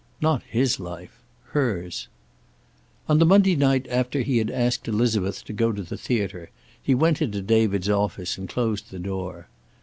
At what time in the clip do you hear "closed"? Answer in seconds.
8.49-8.89